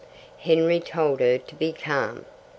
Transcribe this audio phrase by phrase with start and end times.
[0.39, 2.25] Henry told her to be calm.